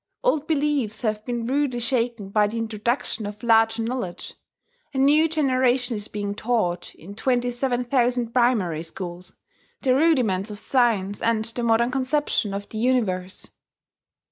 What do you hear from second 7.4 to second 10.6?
seven thousand primary schools, the rudiments of